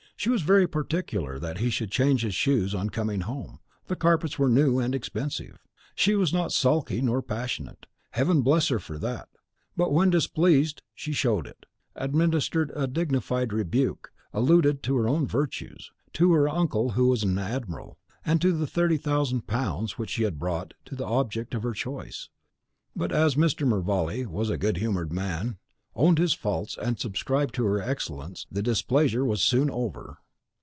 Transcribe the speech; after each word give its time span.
She 0.17 0.29
was 0.29 0.43
very 0.43 0.67
particular 0.67 1.39
that 1.39 1.57
he 1.57 1.71
should 1.71 1.89
change 1.89 2.21
his 2.21 2.35
shoes 2.35 2.75
on 2.75 2.91
coming 2.91 3.21
home, 3.21 3.57
the 3.87 3.95
carpets 3.95 4.37
were 4.37 4.49
new 4.49 4.77
and 4.77 4.93
expensive. 4.93 5.57
She 5.95 6.13
was 6.13 6.31
not 6.31 6.51
sulky, 6.51 7.01
nor 7.01 7.23
passionate, 7.23 7.87
Heaven 8.11 8.43
bless 8.43 8.67
her 8.67 8.77
for 8.77 8.99
that! 8.99 9.29
but 9.75 9.91
when 9.91 10.11
displeased 10.11 10.83
she 10.93 11.11
showed 11.11 11.47
it, 11.47 11.65
administered 11.95 12.71
a 12.75 12.85
dignified 12.85 13.51
rebuke, 13.51 14.11
alluded 14.31 14.83
to 14.83 14.95
her 14.97 15.07
own 15.09 15.25
virtues, 15.25 15.89
to 16.13 16.33
her 16.33 16.47
uncle 16.47 16.91
who 16.91 17.07
was 17.07 17.23
an 17.23 17.39
admiral, 17.39 17.97
and 18.23 18.39
to 18.43 18.51
the 18.55 18.67
thirty 18.67 18.97
thousand 18.97 19.47
pounds 19.47 19.97
which 19.97 20.11
she 20.11 20.21
had 20.23 20.37
brought 20.37 20.75
to 20.85 20.95
the 20.95 21.05
object 21.05 21.55
of 21.55 21.63
her 21.63 21.73
choice. 21.73 22.29
But 22.95 23.11
as 23.11 23.33
Mr. 23.33 23.65
Mervale 23.67 24.27
was 24.27 24.51
a 24.51 24.57
good 24.59 24.77
humoured 24.77 25.11
man, 25.11 25.57
owned 25.93 26.17
his 26.17 26.31
faults, 26.33 26.77
and 26.81 26.97
subscribed 26.97 27.53
to 27.53 27.65
her 27.65 27.81
excellence, 27.81 28.47
the 28.49 28.61
displeasure 28.63 29.25
was 29.25 29.43
soon 29.43 29.69
over. 29.69 30.17